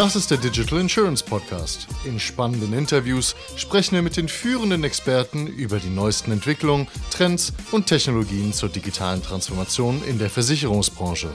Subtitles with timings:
[0.00, 1.86] Das ist der Digital Insurance Podcast.
[2.06, 7.86] In spannenden Interviews sprechen wir mit den führenden Experten über die neuesten Entwicklungen, Trends und
[7.86, 11.28] Technologien zur digitalen Transformation in der Versicherungsbranche.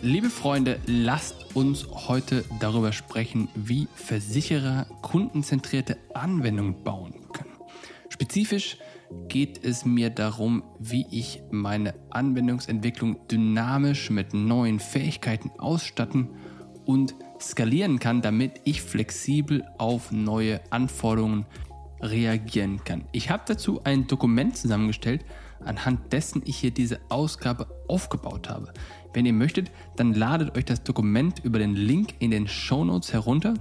[0.00, 7.58] Liebe Freunde, lasst uns heute darüber sprechen, wie Versicherer kundenzentrierte Anwendungen bauen können.
[8.08, 8.78] Spezifisch
[9.28, 16.30] geht es mir darum, wie ich meine Anwendungsentwicklung dynamisch mit neuen Fähigkeiten ausstatten
[16.86, 21.46] und skalieren kann, damit ich flexibel auf neue Anforderungen
[22.00, 23.04] reagieren kann.
[23.12, 25.24] Ich habe dazu ein Dokument zusammengestellt,
[25.64, 28.72] anhand dessen ich hier diese Ausgabe aufgebaut habe.
[29.12, 33.12] Wenn ihr möchtet, dann ladet euch das Dokument über den Link in den Show Notes
[33.12, 33.54] herunter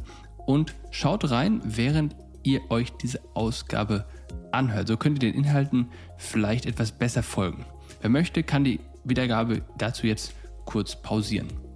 [0.45, 4.05] und schaut rein, während ihr euch diese Ausgabe
[4.51, 4.87] anhört.
[4.87, 7.65] So könnt ihr den Inhalten vielleicht etwas besser folgen.
[8.01, 10.33] Wer möchte, kann die Wiedergabe dazu jetzt
[10.65, 11.68] kurz pausieren.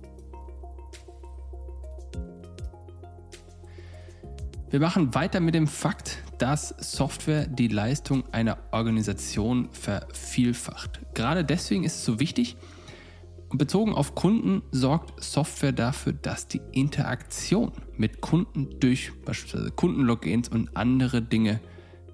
[4.73, 10.99] Wir machen weiter mit dem Fakt, dass Software die Leistung einer Organisation vervielfacht.
[11.13, 12.57] Gerade deswegen ist es so wichtig.
[13.51, 20.75] Bezogen auf Kunden sorgt Software dafür, dass die Interaktion mit Kunden durch beispielsweise Kundenlogins und
[20.75, 21.59] andere Dinge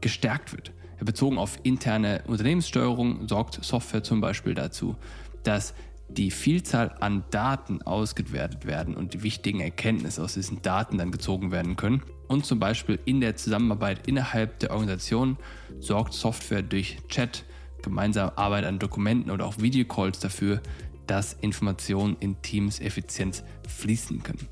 [0.01, 0.73] gestärkt wird.
[0.99, 4.97] Bezogen auf interne Unternehmenssteuerung sorgt Software zum Beispiel dazu,
[5.43, 5.73] dass
[6.09, 11.53] die Vielzahl an Daten ausgewertet werden und die wichtigen Erkenntnisse aus diesen Daten dann gezogen
[11.53, 12.03] werden können.
[12.29, 15.37] Und zum Beispiel in der Zusammenarbeit innerhalb der Organisation
[15.79, 17.43] sorgt Software durch Chat,
[17.81, 20.61] gemeinsame Arbeit an Dokumenten oder auch Videocalls dafür,
[21.07, 24.47] dass Informationen in Teams effizient fließen können.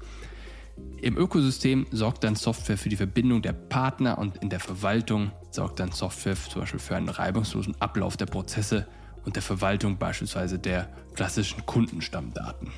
[1.01, 5.79] Im Ökosystem sorgt dann Software für die Verbindung der Partner und in der Verwaltung sorgt
[5.79, 8.87] dann Software zum Beispiel für einen reibungslosen Ablauf der Prozesse
[9.23, 12.71] und der Verwaltung beispielsweise der klassischen Kundenstammdaten.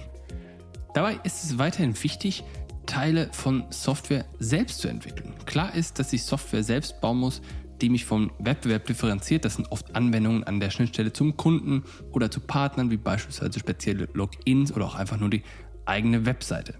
[0.93, 2.43] Dabei ist es weiterhin wichtig,
[2.89, 5.35] Teile von Software selbst zu entwickeln.
[5.45, 7.39] Klar ist, dass ich Software selbst bauen muss,
[7.81, 9.45] die mich vom Wettbewerb differenziert.
[9.45, 14.09] Das sind oft Anwendungen an der Schnittstelle zum Kunden oder zu Partnern, wie beispielsweise spezielle
[14.13, 15.43] Logins oder auch einfach nur die
[15.85, 16.73] eigene Webseite.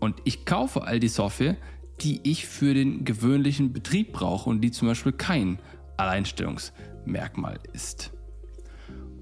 [0.00, 1.56] Und ich kaufe all die Software,
[2.00, 5.60] die ich für den gewöhnlichen Betrieb brauche und die zum Beispiel kein
[5.96, 8.10] Alleinstellungsmerkmal ist.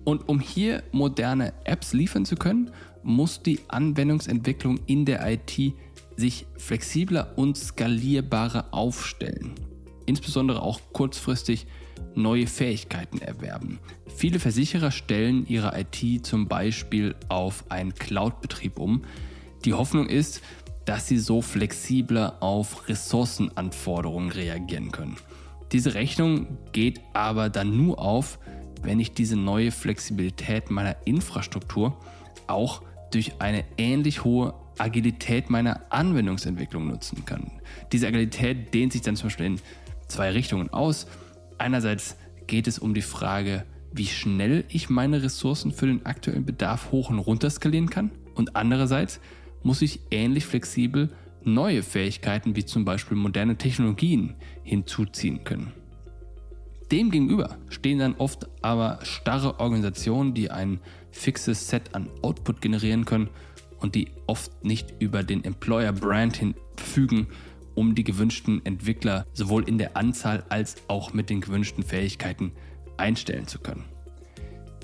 [0.04, 2.70] Und um hier moderne Apps liefern zu können,
[3.02, 5.74] muss die Anwendungsentwicklung in der IT
[6.16, 9.54] sich flexibler und skalierbarer aufstellen.
[10.06, 11.66] Insbesondere auch kurzfristig
[12.14, 13.78] neue Fähigkeiten erwerben.
[14.14, 19.02] Viele Versicherer stellen ihre IT zum Beispiel auf einen Cloud-Betrieb um.
[19.64, 20.42] Die Hoffnung ist,
[20.86, 25.16] dass sie so flexibler auf Ressourcenanforderungen reagieren können.
[25.72, 28.38] Diese Rechnung geht aber dann nur auf,
[28.82, 31.98] wenn ich diese neue Flexibilität meiner Infrastruktur
[32.46, 37.50] auch durch eine ähnlich hohe Agilität meiner Anwendungsentwicklung nutzen kann.
[37.92, 39.60] Diese Agilität dehnt sich dann zum Beispiel in
[40.08, 41.06] zwei Richtungen aus.
[41.58, 42.16] Einerseits
[42.46, 47.10] geht es um die Frage, wie schnell ich meine Ressourcen für den aktuellen Bedarf hoch
[47.10, 48.10] und runter skalieren kann.
[48.34, 49.20] Und andererseits
[49.62, 51.10] muss ich ähnlich flexibel
[51.42, 55.72] neue Fähigkeiten wie zum Beispiel moderne Technologien hinzuziehen können.
[56.90, 63.28] Demgegenüber stehen dann oft aber starre Organisationen, die ein fixes Set an Output generieren können
[63.80, 67.28] und die oft nicht über den Employer Brand hin verfügen,
[67.74, 72.52] um die gewünschten Entwickler sowohl in der Anzahl als auch mit den gewünschten Fähigkeiten
[72.96, 73.84] einstellen zu können.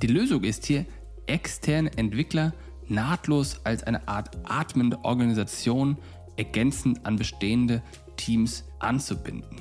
[0.02, 0.84] Die Lösung ist hier,
[1.26, 2.52] externe Entwickler
[2.88, 5.97] nahtlos als eine Art atmende Organisation
[6.36, 7.82] ergänzend an bestehende
[8.16, 9.60] Teams anzubinden.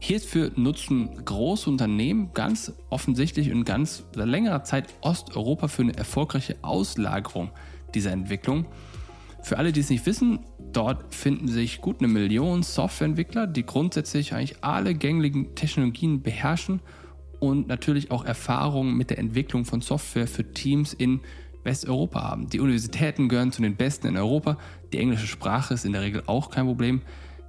[0.00, 6.56] Hierfür nutzen große Unternehmen ganz offensichtlich und ganz seit längerer Zeit Osteuropa für eine erfolgreiche
[6.62, 7.50] Auslagerung
[7.94, 8.66] dieser Entwicklung.
[9.42, 10.40] Für alle, die es nicht wissen,
[10.72, 16.80] dort finden sich gut eine Million Softwareentwickler, die grundsätzlich eigentlich alle gängigen Technologien beherrschen
[17.40, 21.20] und natürlich auch Erfahrungen mit der Entwicklung von Software für Teams in
[21.64, 22.48] Westeuropa haben.
[22.48, 24.58] Die Universitäten gehören zu den besten in Europa.
[24.92, 27.02] Die englische Sprache ist in der Regel auch kein Problem.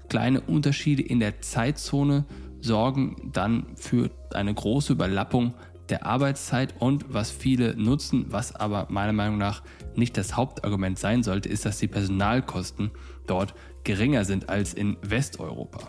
[0.09, 2.25] Kleine Unterschiede in der Zeitzone
[2.61, 5.53] sorgen dann für eine große Überlappung
[5.89, 9.63] der Arbeitszeit und was viele nutzen, was aber meiner Meinung nach
[9.95, 12.91] nicht das Hauptargument sein sollte, ist, dass die Personalkosten
[13.27, 13.53] dort
[13.83, 15.87] geringer sind als in Westeuropa.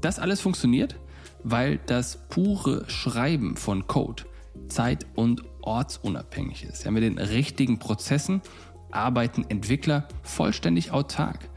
[0.00, 0.96] Das alles funktioniert,
[1.42, 4.24] weil das pure Schreiben von Code
[4.68, 6.84] zeit- und ortsunabhängig ist.
[6.84, 8.42] Ja, mit den richtigen Prozessen
[8.90, 11.48] arbeiten Entwickler vollständig autark.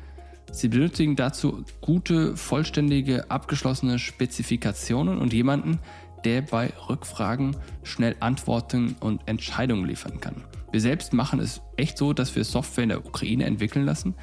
[0.51, 5.79] Sie benötigen dazu gute, vollständige, abgeschlossene Spezifikationen und jemanden,
[6.23, 10.43] der bei Rückfragen schnell Antworten und Entscheidungen liefern kann.
[10.71, 14.15] Wir selbst machen es echt so, dass wir Software in der Ukraine entwickeln lassen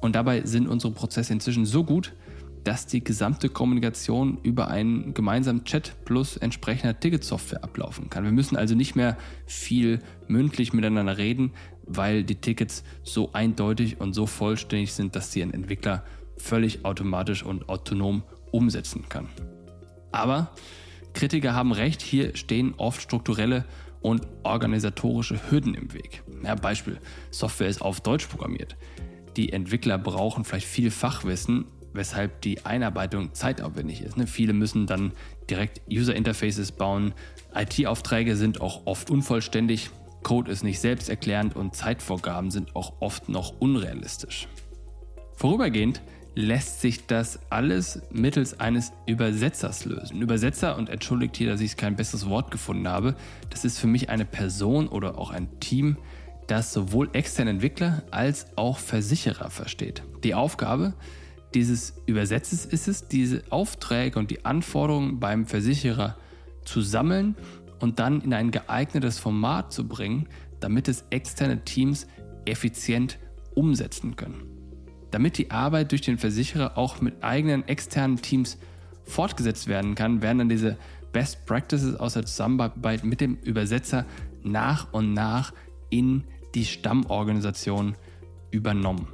[0.00, 2.12] Und dabei sind unsere Prozesse inzwischen so gut,
[2.64, 8.24] dass die gesamte Kommunikation über einen gemeinsamen Chat plus entsprechender Ticketsoftware ablaufen kann.
[8.24, 9.16] Wir müssen also nicht mehr
[9.46, 11.52] viel mündlich miteinander reden,
[11.86, 16.04] weil die Tickets so eindeutig und so vollständig sind, dass sie ein Entwickler
[16.38, 19.28] völlig automatisch und autonom umsetzen kann.
[20.10, 20.50] Aber
[21.16, 23.64] Kritiker haben recht, hier stehen oft strukturelle
[24.02, 26.22] und organisatorische Hürden im Weg.
[26.44, 26.98] Ja, Beispiel,
[27.30, 28.76] Software ist auf Deutsch programmiert.
[29.38, 31.64] Die Entwickler brauchen vielleicht viel Fachwissen,
[31.94, 34.18] weshalb die Einarbeitung zeitaufwendig ist.
[34.18, 34.26] Ne?
[34.26, 35.12] Viele müssen dann
[35.48, 37.14] direkt User Interfaces bauen.
[37.54, 39.88] IT-Aufträge sind auch oft unvollständig.
[40.22, 44.48] Code ist nicht selbsterklärend und Zeitvorgaben sind auch oft noch unrealistisch.
[45.34, 46.02] Vorübergehend
[46.36, 50.20] lässt sich das alles mittels eines Übersetzers lösen.
[50.20, 53.16] Übersetzer, und entschuldigt hier, dass ich kein besseres Wort gefunden habe,
[53.48, 55.96] das ist für mich eine Person oder auch ein Team,
[56.46, 60.02] das sowohl externe Entwickler als auch Versicherer versteht.
[60.24, 60.92] Die Aufgabe
[61.54, 66.16] dieses Übersetzes ist es, diese Aufträge und die Anforderungen beim Versicherer
[66.66, 67.34] zu sammeln
[67.80, 70.28] und dann in ein geeignetes Format zu bringen,
[70.60, 72.06] damit es externe Teams
[72.44, 73.18] effizient
[73.54, 74.55] umsetzen können.
[75.10, 78.58] Damit die Arbeit durch den Versicherer auch mit eigenen externen Teams
[79.04, 80.76] fortgesetzt werden kann, werden dann diese
[81.12, 84.04] Best Practices aus der Zusammenarbeit mit dem Übersetzer
[84.42, 85.52] nach und nach
[85.90, 86.24] in
[86.54, 87.94] die Stammorganisation
[88.50, 89.08] übernommen.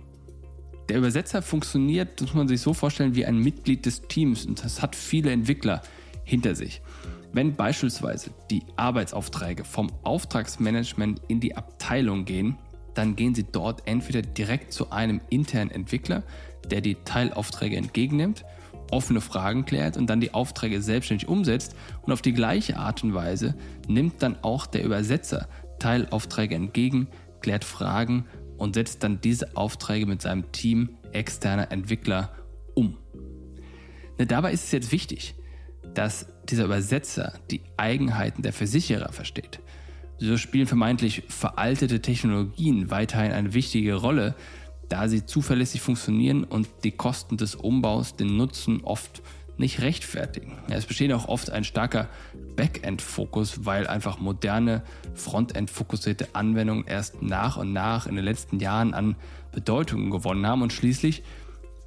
[0.89, 4.83] Der Übersetzer funktioniert, muss man sich so vorstellen, wie ein Mitglied des Teams und das
[4.83, 5.83] hat viele Entwickler
[6.25, 6.83] hinter sich.
[7.33, 12.57] Wenn beispielsweise die Arbeitsaufträge vom Auftragsmanagement in die Abteilung gehen,
[12.95, 16.23] dann gehen sie dort entweder direkt zu einem internen Entwickler,
[16.71, 18.45] der die Teilaufträge entgegennimmt,
[18.91, 23.15] offene Fragen klärt und dann die Aufträge selbstständig umsetzt und auf die gleiche Art und
[23.15, 23.55] Weise
[23.89, 25.49] nimmt dann auch der Übersetzer
[25.79, 27.09] Teilaufträge entgegen,
[27.41, 28.27] klärt Fragen
[28.59, 32.31] und setzt dann diese Aufträge mit seinem Team externer Entwickler
[32.75, 32.99] um.
[34.19, 35.35] Ne, dabei ist es jetzt wichtig,
[35.95, 39.61] dass dieser Übersetzer die Eigenheiten der Versicherer versteht.
[40.25, 44.37] So spielen vermeintlich veraltete Technologien weiterhin eine wichtige Rolle,
[44.89, 49.21] da sie zuverlässig funktionieren und die Kosten des Umbaus den Nutzen oft
[49.59, 50.59] nicht rechtfertigen.
[50.69, 52.09] Es besteht auch oft ein starker
[52.55, 54.85] Backend-Fokus, weil einfach moderne
[55.15, 59.17] Frontend-fokussierte Anwendungen erst nach und nach in den letzten Jahren an
[59.51, 61.25] Bedeutung gewonnen haben und schließlich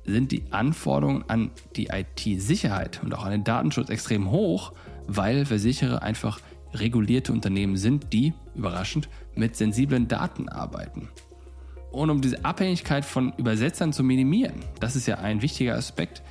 [0.04, 4.74] sind die Anforderungen an die IT-Sicherheit und auch an den Datenschutz extrem hoch,
[5.08, 6.42] weil Versicherer einfach
[6.80, 11.10] regulierte Unternehmen sind, die, überraschend, mit sensiblen Daten arbeiten.
[11.92, 16.22] Und um diese Abhängigkeit von Übersetzern zu minimieren, das ist ja ein wichtiger Aspekt,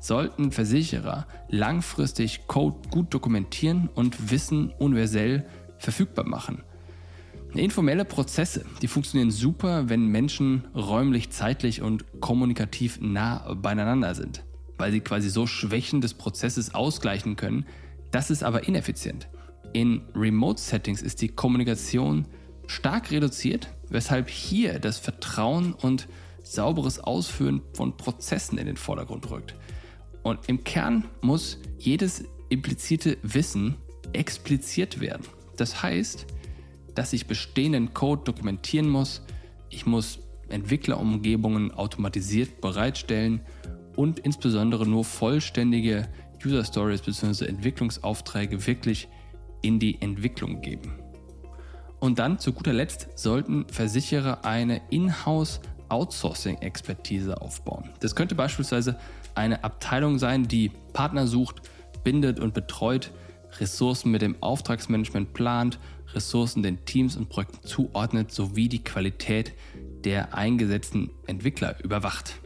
[0.00, 5.46] sollten Versicherer langfristig Code gut dokumentieren und Wissen universell
[5.78, 6.62] verfügbar machen.
[7.54, 14.42] Informelle Prozesse, die funktionieren super, wenn Menschen räumlich, zeitlich und kommunikativ nah beieinander sind,
[14.78, 17.66] weil sie quasi so Schwächen des Prozesses ausgleichen können.
[18.10, 19.28] Das ist aber ineffizient.
[19.72, 22.26] In Remote-Settings ist die Kommunikation
[22.66, 26.08] stark reduziert, weshalb hier das Vertrauen und
[26.42, 29.54] sauberes Ausführen von Prozessen in den Vordergrund rückt.
[30.22, 33.76] Und im Kern muss jedes implizite Wissen
[34.12, 35.26] expliziert werden.
[35.56, 36.26] Das heißt,
[36.94, 39.22] dass ich bestehenden Code dokumentieren muss,
[39.70, 43.40] ich muss Entwicklerumgebungen automatisiert bereitstellen
[43.96, 46.08] und insbesondere nur vollständige
[46.44, 47.46] User Stories bzw.
[47.46, 49.08] Entwicklungsaufträge wirklich
[49.62, 50.98] in die Entwicklung geben.
[52.00, 57.90] Und dann zu guter Letzt sollten Versicherer eine Inhouse Outsourcing-Expertise aufbauen.
[58.00, 58.98] Das könnte beispielsweise
[59.34, 61.62] eine Abteilung sein, die Partner sucht,
[62.02, 63.12] bindet und betreut,
[63.60, 65.78] Ressourcen mit dem Auftragsmanagement plant,
[66.14, 69.52] Ressourcen den Teams und Projekten zuordnet sowie die Qualität
[70.04, 72.40] der eingesetzten Entwickler überwacht.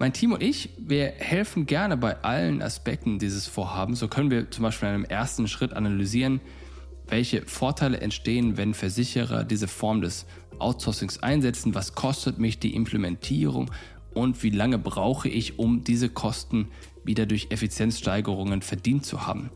[0.00, 3.98] Mein Team und ich, wir helfen gerne bei allen Aspekten dieses Vorhabens.
[3.98, 6.40] So können wir zum Beispiel in einem ersten Schritt analysieren,
[7.08, 10.24] welche Vorteile entstehen, wenn Versicherer diese Form des
[10.58, 13.70] Outsourcings einsetzen, was kostet mich die Implementierung
[14.14, 16.68] und wie lange brauche ich, um diese Kosten
[17.04, 19.50] wieder durch Effizienzsteigerungen verdient zu haben.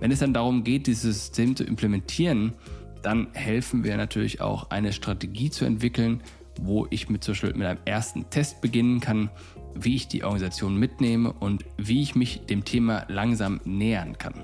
[0.00, 2.54] Wenn es dann darum geht, dieses System zu implementieren,
[3.02, 6.22] dann helfen wir natürlich auch eine Strategie zu entwickeln,
[6.60, 9.30] wo ich mit, zum Beispiel mit einem ersten Test beginnen kann,
[9.74, 14.34] wie ich die Organisation mitnehme und wie ich mich dem Thema langsam nähern kann.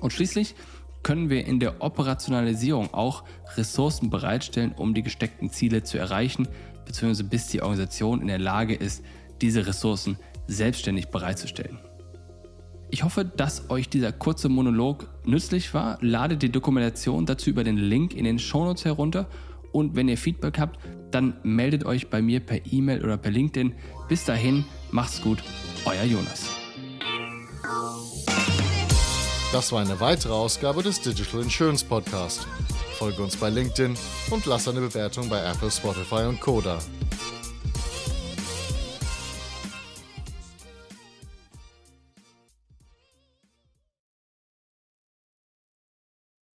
[0.00, 0.54] Und schließlich
[1.02, 3.24] können wir in der Operationalisierung auch
[3.56, 6.48] Ressourcen bereitstellen, um die gesteckten Ziele zu erreichen,
[6.86, 9.04] beziehungsweise bis die Organisation in der Lage ist,
[9.40, 10.16] diese Ressourcen
[10.46, 11.78] selbstständig bereitzustellen.
[12.90, 15.96] Ich hoffe, dass euch dieser kurze Monolog nützlich war.
[16.02, 19.28] Ladet die Dokumentation dazu über den Link in den Shownotes herunter
[19.72, 20.78] Und wenn ihr Feedback habt,
[21.10, 23.74] dann meldet euch bei mir per E-Mail oder per LinkedIn.
[24.08, 25.42] Bis dahin, macht's gut,
[25.84, 26.56] euer Jonas.
[29.52, 32.46] Das war eine weitere Ausgabe des Digital Insurance Podcast.
[32.98, 33.94] Folge uns bei LinkedIn
[34.30, 36.78] und lass eine Bewertung bei Apple, Spotify und Koda.